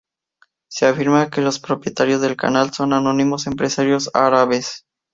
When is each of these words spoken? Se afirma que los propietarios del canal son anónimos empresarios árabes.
Se 0.67 0.87
afirma 0.87 1.29
que 1.29 1.41
los 1.41 1.59
propietarios 1.59 2.21
del 2.21 2.35
canal 2.35 2.73
son 2.73 2.93
anónimos 2.93 3.45
empresarios 3.45 4.09
árabes. 4.15 4.83